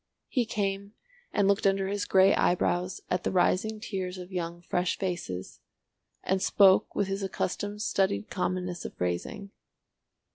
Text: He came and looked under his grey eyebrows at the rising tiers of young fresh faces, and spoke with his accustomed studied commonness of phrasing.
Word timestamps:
He 0.29 0.47
came 0.47 0.95
and 1.31 1.47
looked 1.47 1.67
under 1.67 1.87
his 1.87 2.05
grey 2.05 2.33
eyebrows 2.33 3.01
at 3.11 3.23
the 3.23 3.29
rising 3.29 3.79
tiers 3.79 4.17
of 4.17 4.31
young 4.31 4.63
fresh 4.63 4.97
faces, 4.97 5.59
and 6.23 6.41
spoke 6.41 6.95
with 6.95 7.07
his 7.07 7.21
accustomed 7.21 7.83
studied 7.83 8.31
commonness 8.31 8.83
of 8.83 8.95
phrasing. 8.95 9.51